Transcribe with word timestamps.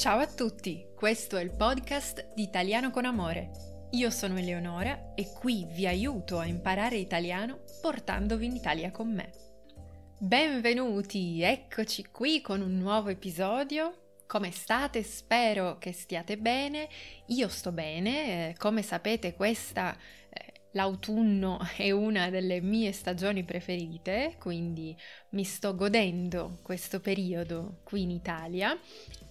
Ciao 0.00 0.18
a 0.18 0.26
tutti, 0.26 0.86
questo 0.96 1.36
è 1.36 1.42
il 1.42 1.50
podcast 1.50 2.32
di 2.32 2.42
Italiano 2.42 2.90
con 2.90 3.04
Amore. 3.04 3.50
Io 3.90 4.08
sono 4.08 4.38
Eleonora 4.38 5.12
e 5.14 5.30
qui 5.38 5.66
vi 5.68 5.86
aiuto 5.86 6.38
a 6.38 6.46
imparare 6.46 6.96
italiano 6.96 7.64
portandovi 7.82 8.46
in 8.46 8.56
Italia 8.56 8.90
con 8.92 9.12
me. 9.12 9.30
Benvenuti, 10.18 11.42
eccoci 11.42 12.06
qui 12.10 12.40
con 12.40 12.62
un 12.62 12.78
nuovo 12.78 13.10
episodio. 13.10 14.22
Come 14.26 14.50
state? 14.52 15.02
Spero 15.02 15.76
che 15.76 15.92
stiate 15.92 16.38
bene. 16.38 16.88
Io 17.26 17.48
sto 17.48 17.70
bene, 17.70 18.48
eh, 18.48 18.54
come 18.56 18.80
sapete 18.80 19.34
questa 19.34 19.94
L'autunno 20.72 21.58
è 21.76 21.90
una 21.90 22.30
delle 22.30 22.60
mie 22.60 22.92
stagioni 22.92 23.42
preferite, 23.42 24.36
quindi 24.38 24.96
mi 25.30 25.42
sto 25.42 25.74
godendo 25.74 26.58
questo 26.62 27.00
periodo 27.00 27.80
qui 27.82 28.02
in 28.02 28.10
Italia. 28.10 28.78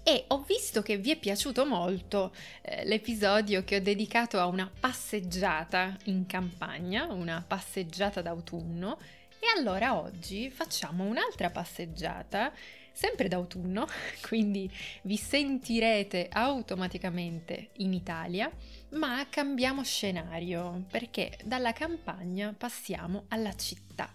E 0.03 0.25
ho 0.27 0.41
visto 0.41 0.81
che 0.81 0.97
vi 0.97 1.11
è 1.11 1.17
piaciuto 1.17 1.65
molto 1.65 2.33
eh, 2.61 2.83
l'episodio 2.85 3.63
che 3.63 3.77
ho 3.77 3.81
dedicato 3.81 4.39
a 4.39 4.47
una 4.47 4.69
passeggiata 4.79 5.95
in 6.05 6.25
campagna, 6.25 7.05
una 7.05 7.43
passeggiata 7.45 8.21
d'autunno. 8.21 8.97
E 9.39 9.45
allora 9.57 9.97
oggi 9.97 10.49
facciamo 10.49 11.05
un'altra 11.05 11.49
passeggiata 11.49 12.51
sempre 12.99 13.29
d'autunno, 13.29 13.87
quindi 14.27 14.69
vi 15.03 15.15
sentirete 15.15 16.27
automaticamente 16.29 17.69
in 17.77 17.93
Italia, 17.93 18.51
ma 18.89 19.25
cambiamo 19.29 19.83
scenario 19.83 20.83
perché 20.91 21.39
dalla 21.45 21.71
campagna 21.71 22.53
passiamo 22.57 23.23
alla 23.29 23.55
città. 23.55 24.13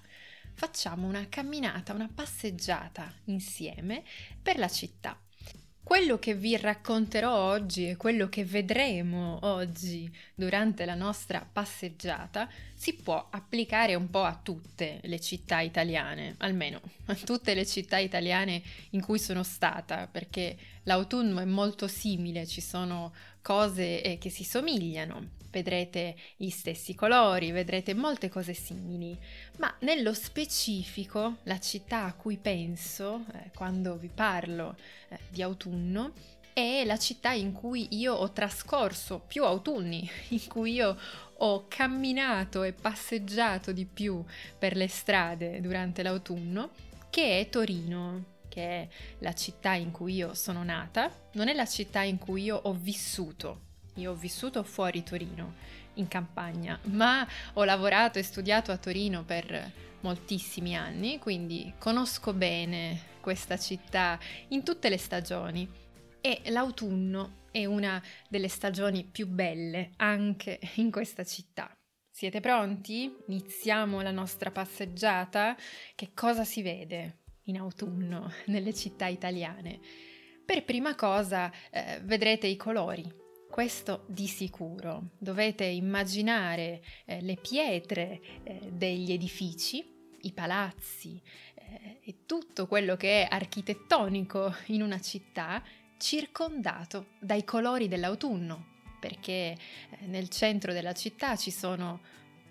Facciamo 0.53 1.07
una 1.07 1.27
camminata, 1.31 1.95
una 1.95 2.11
passeggiata 2.13 3.11
insieme 3.25 4.03
per 4.43 4.59
la 4.59 4.69
città. 4.69 5.19
Quello 5.85 6.19
che 6.19 6.35
vi 6.35 6.57
racconterò 6.57 7.31
oggi 7.31 7.91
e 7.91 7.97
quello 7.97 8.31
che 8.31 8.43
vedremo 8.43 9.39
oggi 9.43 10.11
durante 10.35 10.87
la 10.87 10.95
nostra 10.95 11.47
passeggiata 11.51 12.49
si 12.75 12.95
può 12.95 13.29
applicare 13.31 13.95
un 13.95 14.09
po' 14.09 14.23
a 14.23 14.41
tutte 14.43 15.01
le 15.03 15.21
città 15.21 15.61
italiane, 15.61 16.37
almeno 16.39 16.81
a 17.05 17.15
tutte 17.15 17.53
le 17.53 17.67
città 17.67 17.99
italiane 17.99 18.63
in 18.91 19.03
cui 19.03 19.19
sono 19.19 19.43
stata, 19.43 20.09
perché 20.11 20.57
l'autunno 20.85 21.39
è 21.41 21.45
molto 21.45 21.87
simile, 21.87 22.47
ci 22.47 22.63
sono 22.63 23.13
cose 23.43 24.01
eh, 24.03 24.17
che 24.17 24.31
si 24.31 24.43
somigliano, 24.43 25.43
vedrete 25.55 26.17
gli 26.37 26.51
stessi 26.51 26.97
colori, 26.97 27.53
vedrete 27.53 27.95
molte 27.95 28.29
cose 28.29 28.55
simili, 28.55 29.17
ma 29.59 29.73
nello 29.81 30.13
specifico 30.13 31.37
la 31.45 31.61
città 31.61 32.05
a 32.05 32.15
cui 32.15 32.37
penso 32.39 33.25
eh, 33.33 33.51
quando 33.55 33.97
vi 33.97 34.11
parlo 34.13 34.77
eh, 35.09 35.19
di 35.29 35.43
autunno 35.43 36.13
è 36.53 36.85
la 36.85 36.99
città 36.99 37.33
in 37.33 37.53
cui 37.53 37.97
io 37.97 38.15
ho 38.15 38.33
trascorso 38.33 39.21
più 39.21 39.45
autunni, 39.45 40.09
in 40.31 40.47
cui 40.49 40.73
io 40.73 40.99
ho 41.37 41.67
camminato 41.69 42.65
e 42.65 42.73
passeggiato 42.73 43.71
di 43.71 43.87
più 43.87 44.25
per 44.59 44.75
le 44.75 44.89
strade 44.89 45.61
durante 45.61 46.03
l'autunno, 46.03 46.71
che 47.11 47.39
è 47.39 47.49
Torino, 47.49 48.33
che 48.49 48.63
è 48.63 48.89
la 49.19 49.35
città 49.35 49.75
in 49.75 49.93
cui 49.93 50.15
io 50.15 50.35
sono 50.35 50.65
nata, 50.65 51.11
non 51.35 51.47
è 51.47 51.55
la 51.55 51.67
città 51.67 52.03
in 52.03 52.19
cui 52.19 52.43
io 52.43 52.57
ho 52.57 52.73
vissuto 52.73 53.73
io 53.95 54.13
ho 54.13 54.15
vissuto 54.15 54.63
fuori 54.63 55.03
Torino, 55.03 55.55
in 55.95 56.09
campagna, 56.09 56.79
ma 56.85 57.27
ho 57.55 57.65
lavorato 57.65 58.19
e 58.19 58.23
studiato 58.23 58.73
a 58.73 58.77
Torino 58.77 59.25
per 59.25 59.73
moltissimi 60.01 60.77
anni, 60.77 61.19
quindi 61.19 61.73
conosco 61.79 62.33
bene 62.33 63.13
questa 63.21 63.57
città 63.57 64.19
in 64.49 64.63
tutte 64.63 64.89
le 64.89 64.99
stagioni 64.99 65.69
e 66.21 66.43
l'autunno 66.47 67.43
è 67.51 67.65
una 67.65 68.03
delle 68.29 68.49
stagioni 68.49 69.05
più 69.05 69.27
belle 69.27 69.93
anche 69.97 70.59
in 70.77 70.91
questa 70.91 71.25
città. 71.25 71.75
Siete 72.11 72.41
pronti? 72.41 73.15
Iniziamo 73.29 74.01
la 74.01 74.11
nostra 74.11 74.51
passeggiata? 74.51 75.57
Che 75.95 76.13
cosa 76.15 76.45
si 76.45 76.63
vede 76.63 77.23
in 77.45 77.59
autunno 77.59 78.33
nelle 78.47 78.75
città 78.75 79.07
italiane? 79.07 79.81
Per 80.45 80.65
prima 80.65 80.95
cosa 80.95 81.51
eh, 81.71 82.01
vedrete 82.05 82.47
i 82.47 82.57
colori, 82.57 83.11
questo 83.55 84.03
di 84.09 84.27
sicuro. 84.27 85.11
Dovete 85.17 85.63
immaginare 85.63 86.83
eh, 87.05 87.21
le 87.21 87.37
pietre 87.37 88.21
eh, 88.43 88.59
degli 88.73 89.13
edifici, 89.13 90.09
i 90.23 90.33
palazzi 90.33 91.23
eh, 91.55 92.01
e 92.03 92.27
tutto 92.27 92.67
quello 92.67 92.97
che 92.97 93.23
è 93.23 93.29
architettonico 93.31 94.53
in 94.67 94.83
una 94.83 95.01
città 95.01 95.63
circondato 95.99 97.11
dai 97.21 97.45
colori 97.45 97.87
dell'autunno, 97.87 98.81
perché 98.99 99.33
eh, 99.53 99.57
nel 100.07 100.31
centro 100.31 100.73
della 100.73 100.93
città 100.93 101.37
ci 101.37 101.53
sono 101.53 102.01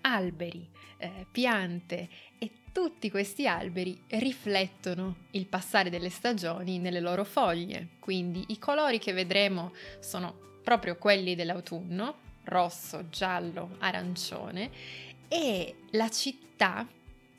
alberi, 0.00 0.66
eh, 0.96 1.26
piante 1.30 2.08
e 2.44 2.50
tutti 2.72 3.10
questi 3.10 3.46
alberi 3.46 3.98
riflettono 4.08 5.16
il 5.30 5.46
passare 5.46 5.88
delle 5.88 6.10
stagioni 6.10 6.78
nelle 6.78 7.00
loro 7.00 7.24
foglie, 7.24 7.88
quindi 8.00 8.44
i 8.48 8.58
colori 8.58 8.98
che 8.98 9.12
vedremo 9.14 9.72
sono 10.00 10.34
proprio 10.62 10.96
quelli 10.96 11.34
dell'autunno, 11.34 12.16
rosso, 12.44 13.08
giallo, 13.08 13.76
arancione, 13.78 14.70
e 15.28 15.74
la 15.92 16.10
città, 16.10 16.86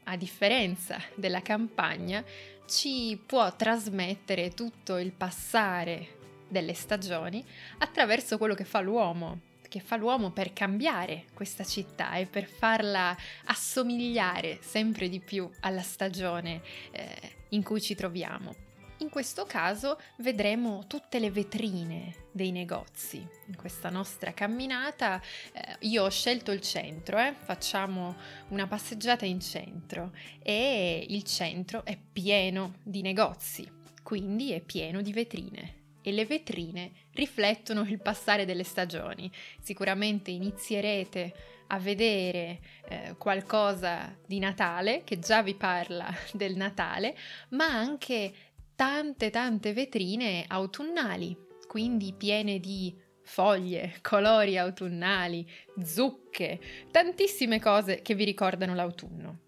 a 0.05 0.17
differenza 0.17 0.99
della 1.13 1.41
campagna, 1.41 2.23
ci 2.65 3.19
può 3.23 3.55
trasmettere 3.55 4.53
tutto 4.55 4.97
il 4.97 5.11
passare 5.11 6.17
delle 6.47 6.73
stagioni 6.73 7.43
attraverso 7.77 8.37
quello 8.39 8.55
che 8.55 8.63
fa 8.63 8.79
l'uomo, 8.79 9.39
che 9.75 9.81
fa 9.81 9.97
l'uomo 9.97 10.31
per 10.31 10.53
cambiare 10.53 11.25
questa 11.33 11.65
città 11.65 12.15
e 12.15 12.27
per 12.27 12.45
farla 12.45 13.13
assomigliare 13.43 14.59
sempre 14.61 15.09
di 15.09 15.19
più 15.19 15.49
alla 15.59 15.81
stagione 15.81 16.61
eh, 16.91 17.35
in 17.49 17.61
cui 17.61 17.81
ci 17.81 17.93
troviamo. 17.93 18.55
In 18.99 19.09
questo 19.09 19.43
caso 19.43 19.99
vedremo 20.19 20.85
tutte 20.87 21.19
le 21.19 21.29
vetrine 21.29 22.27
dei 22.31 22.51
negozi. 22.51 23.17
In 23.47 23.57
questa 23.57 23.89
nostra 23.89 24.31
camminata 24.31 25.21
eh, 25.51 25.75
io 25.79 26.05
ho 26.05 26.09
scelto 26.09 26.53
il 26.53 26.61
centro, 26.61 27.19
eh? 27.19 27.33
facciamo 27.37 28.15
una 28.49 28.67
passeggiata 28.67 29.25
in 29.25 29.41
centro 29.41 30.13
e 30.41 31.05
il 31.09 31.23
centro 31.23 31.83
è 31.83 31.97
pieno 31.97 32.75
di 32.81 33.01
negozi, 33.01 33.69
quindi 34.01 34.53
è 34.53 34.61
pieno 34.61 35.01
di 35.01 35.11
vetrine 35.11 35.83
e 36.07 36.11
le 36.11 36.27
vetrine 36.27 36.91
riflettono 37.13 37.81
il 37.81 37.99
passare 37.99 38.45
delle 38.45 38.63
stagioni. 38.63 39.31
Sicuramente 39.59 40.29
inizierete 40.29 41.33
a 41.67 41.79
vedere 41.79 42.59
eh, 42.87 43.15
qualcosa 43.17 44.15
di 44.27 44.37
Natale 44.37 45.03
che 45.03 45.17
già 45.17 45.41
vi 45.41 45.55
parla 45.55 46.13
del 46.31 46.55
Natale, 46.55 47.17
ma 47.49 47.65
anche 47.65 48.31
tante 48.75 49.31
tante 49.31 49.73
vetrine 49.73 50.45
autunnali, 50.47 51.35
quindi 51.67 52.13
piene 52.13 52.59
di 52.59 52.95
foglie, 53.23 53.95
colori 54.03 54.59
autunnali, 54.59 55.49
zucche, 55.83 56.59
tantissime 56.91 57.59
cose 57.59 58.03
che 58.03 58.13
vi 58.13 58.25
ricordano 58.25 58.75
l'autunno. 58.75 59.39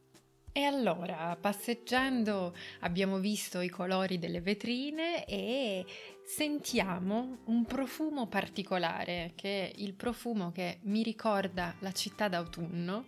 E 0.57 0.63
allora, 0.63 1.37
passeggiando, 1.39 2.55
abbiamo 2.79 3.19
visto 3.19 3.61
i 3.61 3.69
colori 3.69 4.17
delle 4.17 4.41
vetrine 4.41 5.23
e 5.25 5.85
sentiamo 6.27 7.37
un 7.45 7.63
profumo 7.63 8.27
particolare, 8.27 9.31
che 9.35 9.71
è 9.71 9.73
il 9.77 9.93
profumo 9.93 10.51
che 10.51 10.79
mi 10.81 11.01
ricorda 11.01 11.73
la 11.79 11.93
città 11.93 12.27
d'autunno 12.27 13.05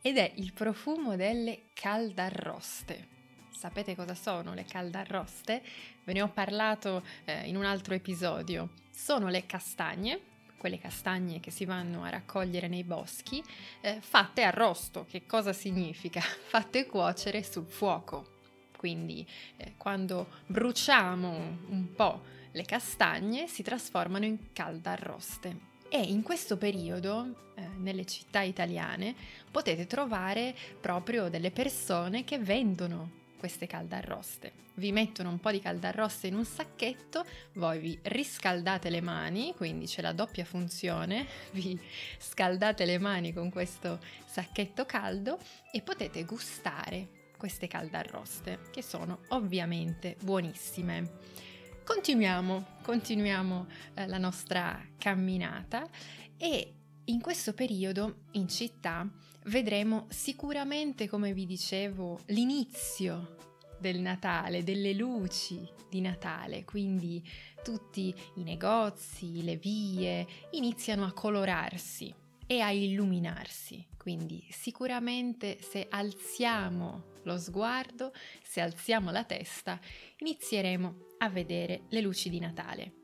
ed 0.00 0.16
è 0.16 0.32
il 0.36 0.54
profumo 0.54 1.14
delle 1.14 1.64
caldarroste. 1.74 3.08
Sapete 3.50 3.94
cosa 3.94 4.14
sono 4.14 4.54
le 4.54 4.64
caldarroste? 4.64 5.62
Ve 6.02 6.12
ne 6.14 6.22
ho 6.22 6.28
parlato 6.28 7.04
eh, 7.26 7.46
in 7.46 7.56
un 7.56 7.66
altro 7.66 7.92
episodio. 7.92 8.70
Sono 8.90 9.28
le 9.28 9.44
castagne, 9.44 10.18
quelle 10.56 10.78
castagne 10.78 11.40
che 11.40 11.50
si 11.50 11.66
vanno 11.66 12.02
a 12.04 12.08
raccogliere 12.08 12.68
nei 12.68 12.84
boschi, 12.84 13.44
eh, 13.82 13.98
fatte 14.00 14.44
arrosto. 14.44 15.04
Che 15.04 15.26
cosa 15.26 15.52
significa? 15.52 16.22
Fatte 16.48 16.86
cuocere 16.86 17.42
sul 17.42 17.66
fuoco. 17.66 18.30
Quindi 18.78 19.24
eh, 19.58 19.74
quando 19.76 20.40
bruciamo 20.46 21.28
un 21.68 21.92
po' 21.94 22.40
le 22.52 22.64
castagne 22.64 23.46
si 23.48 23.62
trasformano 23.62 24.24
in 24.24 24.52
caldarroste. 24.52 25.70
E 25.88 26.00
in 26.00 26.22
questo 26.22 26.56
periodo, 26.56 27.50
eh, 27.54 27.66
nelle 27.78 28.06
città 28.06 28.40
italiane, 28.40 29.14
potete 29.50 29.86
trovare 29.86 30.54
proprio 30.80 31.28
delle 31.28 31.50
persone 31.50 32.24
che 32.24 32.38
vendono 32.38 33.20
queste 33.42 33.66
caldarroste. 33.66 34.52
Vi 34.74 34.92
mettono 34.92 35.28
un 35.28 35.38
po' 35.38 35.50
di 35.50 35.60
caldarroste 35.60 36.28
in 36.28 36.36
un 36.36 36.44
sacchetto, 36.44 37.26
voi 37.54 37.78
vi 37.78 37.98
riscaldate 38.02 38.88
le 38.88 39.00
mani, 39.00 39.52
quindi 39.54 39.86
c'è 39.86 40.00
la 40.00 40.12
doppia 40.12 40.44
funzione, 40.44 41.26
vi 41.52 41.78
scaldate 42.18 42.84
le 42.84 42.98
mani 42.98 43.32
con 43.32 43.50
questo 43.50 43.98
sacchetto 44.24 44.86
caldo 44.86 45.38
e 45.72 45.82
potete 45.82 46.24
gustare 46.24 47.20
queste 47.36 47.66
caldarroste, 47.66 48.60
che 48.70 48.82
sono 48.82 49.22
ovviamente 49.30 50.16
buonissime. 50.22 51.50
Continuiamo, 51.84 52.78
continuiamo 52.82 53.66
eh, 53.94 54.06
la 54.06 54.18
nostra 54.18 54.80
camminata 54.98 55.88
e 56.36 56.74
in 57.04 57.20
questo 57.20 57.52
periodo 57.52 58.24
in 58.32 58.48
città 58.48 59.08
vedremo 59.46 60.06
sicuramente, 60.08 61.08
come 61.08 61.32
vi 61.32 61.46
dicevo, 61.46 62.20
l'inizio 62.26 63.36
del 63.78 63.98
Natale, 63.98 64.62
delle 64.62 64.94
luci 64.94 65.68
di 65.90 66.00
Natale, 66.00 66.64
quindi 66.64 67.22
tutti 67.62 68.14
i 68.36 68.42
negozi, 68.44 69.42
le 69.42 69.56
vie 69.56 70.26
iniziano 70.52 71.04
a 71.04 71.12
colorarsi 71.12 72.21
e 72.46 72.60
a 72.60 72.70
illuminarsi. 72.70 73.86
Quindi 73.96 74.44
sicuramente 74.50 75.58
se 75.60 75.86
alziamo 75.88 77.10
lo 77.22 77.38
sguardo, 77.38 78.12
se 78.42 78.60
alziamo 78.60 79.10
la 79.10 79.24
testa, 79.24 79.78
inizieremo 80.18 81.10
a 81.18 81.28
vedere 81.28 81.82
le 81.88 82.00
luci 82.00 82.28
di 82.28 82.40
Natale. 82.40 83.00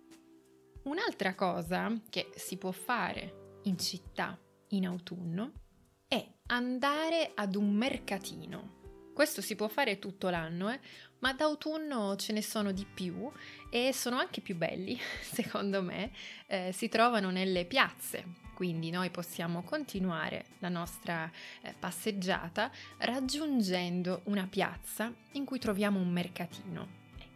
Un'altra 0.84 1.34
cosa 1.34 1.92
che 2.08 2.30
si 2.34 2.56
può 2.56 2.72
fare 2.72 3.58
in 3.64 3.78
città 3.78 4.38
in 4.68 4.86
autunno 4.86 5.52
è 6.08 6.26
andare 6.46 7.32
ad 7.34 7.54
un 7.54 7.70
mercatino. 7.74 8.76
Questo 9.12 9.40
si 9.40 9.56
può 9.56 9.68
fare 9.68 9.98
tutto 9.98 10.30
l'anno, 10.30 10.70
eh? 10.70 10.80
ma 11.18 11.32
d'autunno 11.32 12.14
ce 12.16 12.32
ne 12.32 12.42
sono 12.42 12.72
di 12.72 12.86
più 12.86 13.30
e 13.68 13.92
sono 13.92 14.16
anche 14.16 14.40
più 14.40 14.56
belli, 14.56 14.98
secondo 15.20 15.82
me. 15.82 16.12
Eh, 16.46 16.70
si 16.72 16.88
trovano 16.88 17.30
nelle 17.30 17.64
piazze, 17.64 18.24
quindi 18.58 18.90
noi 18.90 19.08
possiamo 19.10 19.62
continuare 19.62 20.46
la 20.58 20.68
nostra 20.68 21.30
eh, 21.62 21.72
passeggiata 21.78 22.72
raggiungendo 22.96 24.22
una 24.24 24.48
piazza 24.50 25.14
in 25.34 25.44
cui 25.44 25.60
troviamo 25.60 26.00
un 26.00 26.08
mercatino. 26.08 26.88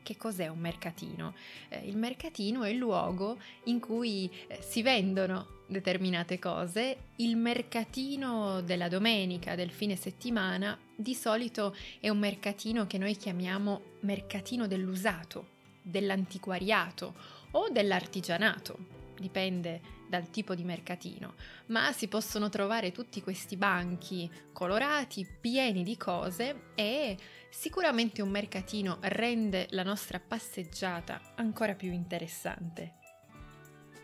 Che 0.02 0.16
cos'è 0.16 0.48
un 0.48 0.58
mercatino? 0.58 1.34
Eh, 1.68 1.86
il 1.86 1.96
mercatino 1.96 2.64
è 2.64 2.70
il 2.70 2.78
luogo 2.78 3.38
in 3.66 3.78
cui 3.78 4.28
eh, 4.48 4.58
si 4.62 4.82
vendono 4.82 5.60
determinate 5.68 6.40
cose. 6.40 6.96
Il 7.18 7.36
mercatino 7.36 8.60
della 8.60 8.88
domenica, 8.88 9.54
del 9.54 9.70
fine 9.70 9.94
settimana, 9.94 10.76
di 10.92 11.14
solito 11.14 11.76
è 12.00 12.08
un 12.08 12.18
mercatino 12.18 12.88
che 12.88 12.98
noi 12.98 13.16
chiamiamo 13.16 13.80
mercatino 14.00 14.66
dell'usato, 14.66 15.50
dell'antiquariato 15.82 17.14
o 17.52 17.68
dell'artigianato. 17.70 18.76
Dipende 19.20 20.00
dal 20.12 20.28
tipo 20.28 20.54
di 20.54 20.62
mercatino, 20.62 21.36
ma 21.68 21.90
si 21.92 22.06
possono 22.06 22.50
trovare 22.50 22.92
tutti 22.92 23.22
questi 23.22 23.56
banchi 23.56 24.30
colorati, 24.52 25.26
pieni 25.40 25.82
di 25.82 25.96
cose 25.96 26.64
e 26.74 27.16
sicuramente 27.48 28.20
un 28.20 28.28
mercatino 28.28 28.98
rende 29.00 29.68
la 29.70 29.82
nostra 29.82 30.20
passeggiata 30.20 31.32
ancora 31.36 31.74
più 31.74 31.90
interessante. 31.92 32.96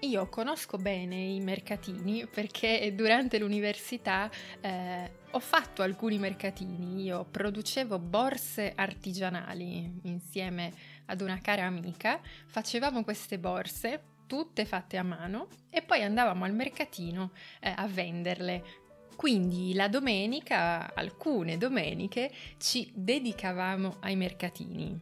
Io 0.03 0.29
conosco 0.31 0.79
bene 0.79 1.17
i 1.17 1.41
mercatini 1.41 2.27
perché 2.27 2.95
durante 2.95 3.39
l'università 3.39 4.31
eh, 4.63 5.11
ho 5.31 5.41
fatto 5.41 5.83
alcuni 5.83 6.19
mercatini, 6.19 7.03
io 7.03 7.27
producevo 7.31 7.99
borse 7.99 8.73
artigianali 8.75 10.01
insieme 10.05 10.73
ad 11.07 11.21
una 11.21 11.39
cara 11.43 11.67
amica, 11.67 12.19
facevamo 12.47 13.05
queste 13.05 13.39
borse 13.39 14.08
tutte 14.29 14.65
fatte 14.65 14.97
a 14.97 15.03
mano 15.03 15.49
e 15.71 15.83
poi 15.83 16.05
andavamo 16.05 16.45
al 16.45 16.55
mercatino 16.55 17.33
eh, 17.59 17.73
a 17.75 17.89
venderle. 17.89 18.87
Quindi 19.17 19.75
la 19.75 19.89
domenica, 19.89 20.95
alcune 20.95 21.59
domeniche, 21.59 22.31
ci 22.59 22.89
dedicavamo 22.95 23.97
ai 24.01 24.15
mercatini. 24.15 24.97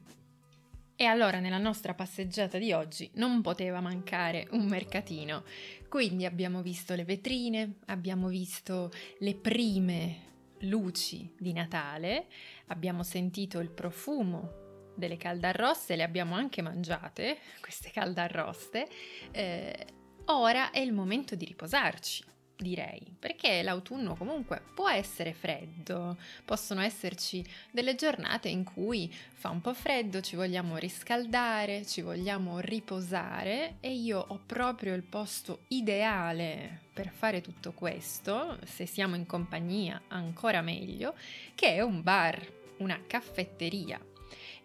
E 0.96 1.04
allora 1.04 1.40
nella 1.40 1.58
nostra 1.58 1.92
passeggiata 1.92 2.56
di 2.56 2.72
oggi 2.72 3.10
non 3.16 3.42
poteva 3.42 3.80
mancare 3.80 4.48
un 4.52 4.64
mercatino. 4.64 5.44
Quindi 5.90 6.24
abbiamo 6.24 6.62
visto 6.62 6.94
le 6.94 7.04
vetrine, 7.04 7.74
abbiamo 7.86 8.28
visto 8.28 8.90
le 9.18 9.34
prime 9.34 10.24
luci 10.60 11.30
di 11.38 11.52
Natale, 11.52 12.28
abbiamo 12.68 13.02
sentito 13.02 13.58
il 13.58 13.68
profumo 13.68 14.64
delle 14.96 15.16
caldarroste, 15.16 15.96
le 15.96 16.02
abbiamo 16.02 16.34
anche 16.34 16.62
mangiate, 16.62 17.38
queste 17.60 17.90
caldarroste, 17.90 18.88
eh, 19.30 19.86
ora 20.26 20.70
è 20.70 20.80
il 20.80 20.92
momento 20.92 21.34
di 21.34 21.44
riposarci, 21.44 22.24
direi, 22.56 23.14
perché 23.18 23.62
l'autunno 23.62 24.16
comunque 24.16 24.62
può 24.74 24.88
essere 24.88 25.34
freddo, 25.34 26.16
possono 26.44 26.80
esserci 26.80 27.44
delle 27.70 27.94
giornate 27.94 28.48
in 28.48 28.64
cui 28.64 29.12
fa 29.34 29.50
un 29.50 29.60
po' 29.60 29.74
freddo, 29.74 30.20
ci 30.20 30.36
vogliamo 30.36 30.76
riscaldare, 30.76 31.84
ci 31.84 32.00
vogliamo 32.00 32.58
riposare 32.60 33.76
e 33.80 33.92
io 33.92 34.24
ho 34.26 34.40
proprio 34.44 34.94
il 34.94 35.02
posto 35.02 35.64
ideale 35.68 36.84
per 36.92 37.10
fare 37.10 37.40
tutto 37.40 37.72
questo, 37.72 38.58
se 38.64 38.86
siamo 38.86 39.16
in 39.16 39.26
compagnia 39.26 40.02
ancora 40.08 40.62
meglio, 40.62 41.14
che 41.54 41.74
è 41.74 41.80
un 41.82 42.02
bar, 42.02 42.54
una 42.78 43.02
caffetteria 43.06 44.00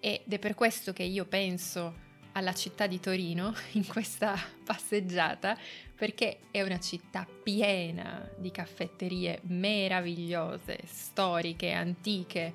ed 0.02 0.34
è 0.34 0.40
per 0.40 0.56
questo 0.56 0.92
che 0.94 1.04
io 1.04 1.26
penso 1.26 2.10
alla 2.34 2.54
città 2.54 2.88
di 2.88 3.00
Torino 3.00 3.54
in 3.74 3.86
questa 3.86 4.38
passeggiata 4.66 5.58
perché 5.96 6.40
è 6.50 6.62
una 6.64 6.80
città 6.80 7.28
piena 7.44 8.28
di 8.36 8.50
caffetterie 8.50 9.42
meravigliose, 9.44 10.80
storiche, 10.86 11.72
antiche. 11.72 12.54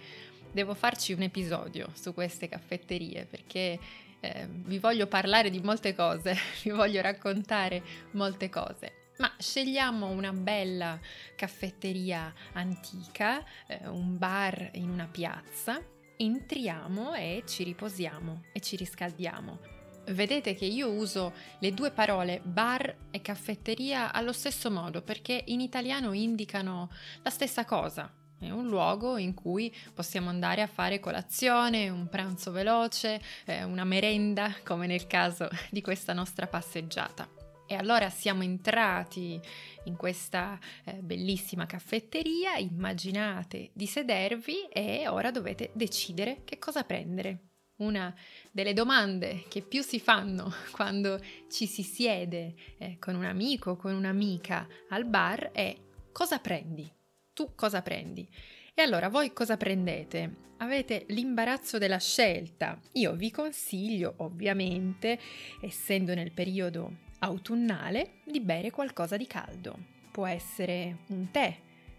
Devo 0.50 0.74
farci 0.74 1.12
un 1.12 1.22
episodio 1.22 1.90
su 1.94 2.12
queste 2.12 2.48
caffetterie 2.48 3.24
perché 3.24 3.78
eh, 4.18 4.48
vi 4.48 4.78
voglio 4.78 5.06
parlare 5.06 5.50
di 5.50 5.60
molte 5.60 5.94
cose, 5.94 6.36
vi 6.64 6.70
voglio 6.70 7.00
raccontare 7.00 7.82
molte 8.12 8.48
cose. 8.48 9.04
Ma 9.18 9.32
scegliamo 9.38 10.08
una 10.08 10.32
bella 10.32 10.98
caffetteria 11.36 12.34
antica, 12.54 13.44
eh, 13.68 13.86
un 13.86 14.18
bar 14.18 14.70
in 14.72 14.90
una 14.90 15.06
piazza 15.06 15.80
entriamo 16.16 17.14
e 17.14 17.42
ci 17.46 17.64
riposiamo 17.64 18.44
e 18.52 18.60
ci 18.60 18.76
riscaldiamo. 18.76 19.74
Vedete 20.08 20.54
che 20.54 20.66
io 20.66 20.90
uso 20.90 21.32
le 21.58 21.74
due 21.74 21.90
parole 21.90 22.40
bar 22.42 22.94
e 23.10 23.20
caffetteria 23.20 24.12
allo 24.12 24.32
stesso 24.32 24.70
modo 24.70 25.02
perché 25.02 25.42
in 25.46 25.60
italiano 25.60 26.12
indicano 26.12 26.90
la 27.22 27.30
stessa 27.30 27.64
cosa. 27.64 28.12
È 28.38 28.50
un 28.50 28.68
luogo 28.68 29.16
in 29.16 29.34
cui 29.34 29.74
possiamo 29.94 30.28
andare 30.28 30.62
a 30.62 30.66
fare 30.66 31.00
colazione, 31.00 31.88
un 31.88 32.08
pranzo 32.08 32.52
veloce, 32.52 33.20
eh, 33.46 33.64
una 33.64 33.84
merenda, 33.84 34.54
come 34.62 34.86
nel 34.86 35.06
caso 35.06 35.48
di 35.70 35.80
questa 35.80 36.12
nostra 36.12 36.46
passeggiata. 36.46 37.35
E 37.68 37.74
allora 37.74 38.10
siamo 38.10 38.44
entrati 38.44 39.40
in 39.84 39.96
questa 39.96 40.56
eh, 40.84 40.92
bellissima 40.94 41.66
caffetteria, 41.66 42.56
immaginate 42.56 43.70
di 43.72 43.86
sedervi 43.86 44.68
e 44.72 45.08
ora 45.08 45.32
dovete 45.32 45.70
decidere 45.72 46.42
che 46.44 46.58
cosa 46.58 46.84
prendere. 46.84 47.40
Una 47.78 48.14
delle 48.52 48.72
domande 48.72 49.44
che 49.48 49.62
più 49.62 49.82
si 49.82 49.98
fanno 49.98 50.52
quando 50.70 51.20
ci 51.50 51.66
si 51.66 51.82
siede 51.82 52.54
eh, 52.78 52.98
con 53.00 53.16
un 53.16 53.24
amico 53.24 53.72
o 53.72 53.76
con 53.76 53.92
un'amica 53.92 54.66
al 54.90 55.04
bar 55.04 55.50
è 55.50 55.76
cosa 56.12 56.38
prendi? 56.38 56.88
Tu 57.32 57.52
cosa 57.56 57.82
prendi? 57.82 58.26
E 58.74 58.80
allora 58.80 59.08
voi 59.08 59.32
cosa 59.32 59.56
prendete? 59.56 60.44
Avete 60.58 61.04
l'imbarazzo 61.08 61.78
della 61.78 61.98
scelta. 61.98 62.80
Io 62.92 63.12
vi 63.14 63.30
consiglio, 63.30 64.14
ovviamente, 64.18 65.18
essendo 65.60 66.14
nel 66.14 66.32
periodo 66.32 67.04
autunnale 67.20 68.20
di 68.24 68.40
bere 68.40 68.70
qualcosa 68.70 69.16
di 69.16 69.26
caldo. 69.26 69.76
Può 70.10 70.26
essere 70.26 70.98
un 71.08 71.30
tè, 71.30 71.56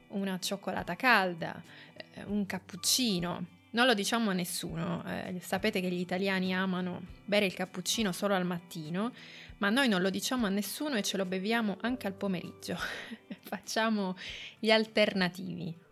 una 0.10 0.40
cioccolata 0.40 0.96
calda, 0.96 1.62
eh, 1.96 2.24
un 2.26 2.46
cappuccino. 2.46 3.46
Non 3.70 3.86
lo 3.86 3.94
diciamo 3.94 4.30
a 4.30 4.34
nessuno, 4.34 5.04
eh, 5.06 5.40
sapete 5.42 5.82
che 5.82 5.90
gli 5.90 6.00
italiani 6.00 6.54
amano 6.54 7.02
bere 7.26 7.46
il 7.46 7.54
cappuccino 7.54 8.12
solo 8.12 8.34
al 8.34 8.46
mattino, 8.46 9.12
ma 9.58 9.70
noi 9.70 9.88
non 9.88 10.02
lo 10.02 10.10
diciamo 10.10 10.46
a 10.46 10.50
nessuno 10.50 10.96
e 10.96 11.04
ce 11.04 11.18
lo 11.18 11.26
beviamo 11.26 11.78
anche 11.82 12.08
al 12.08 12.14
pomeriggio. 12.14 12.78
Facciamo 13.42 14.16
gli 14.60 14.72
alternativi. 14.72 15.86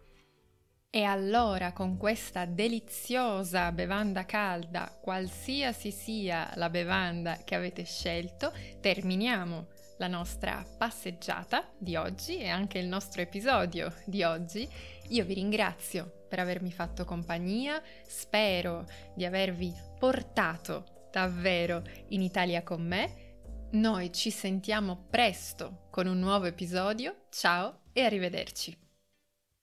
E 0.95 1.03
allora 1.03 1.73
con 1.73 1.97
questa 1.97 2.45
deliziosa 2.45 3.73
bevanda 3.73 4.23
calda, 4.23 4.97
qualsiasi 5.01 5.91
sia 5.91 6.49
la 6.55 6.69
bevanda 6.69 7.35
che 7.43 7.53
avete 7.53 7.83
scelto, 7.83 8.53
terminiamo 8.79 9.67
la 9.97 10.07
nostra 10.07 10.65
passeggiata 10.77 11.69
di 11.77 11.97
oggi 11.97 12.37
e 12.37 12.47
anche 12.47 12.79
il 12.79 12.87
nostro 12.87 13.21
episodio 13.21 13.93
di 14.05 14.23
oggi. 14.23 14.65
Io 15.09 15.25
vi 15.25 15.33
ringrazio 15.33 16.27
per 16.29 16.39
avermi 16.39 16.71
fatto 16.71 17.03
compagnia, 17.03 17.83
spero 18.07 18.85
di 19.15 19.25
avervi 19.25 19.73
portato 19.99 21.09
davvero 21.11 21.83
in 22.11 22.21
Italia 22.21 22.63
con 22.63 22.81
me. 22.81 23.33
Noi 23.71 24.13
ci 24.13 24.31
sentiamo 24.31 25.07
presto 25.09 25.87
con 25.91 26.07
un 26.07 26.19
nuovo 26.19 26.45
episodio. 26.45 27.25
Ciao 27.31 27.81
e 27.91 28.01
arrivederci. 28.01 28.84